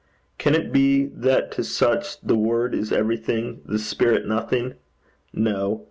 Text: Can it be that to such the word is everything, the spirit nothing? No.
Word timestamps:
Can 0.39 0.55
it 0.55 0.73
be 0.73 1.05
that 1.13 1.51
to 1.51 1.63
such 1.63 2.19
the 2.21 2.33
word 2.33 2.73
is 2.73 2.91
everything, 2.91 3.61
the 3.65 3.77
spirit 3.77 4.25
nothing? 4.27 4.73
No. 5.31 5.79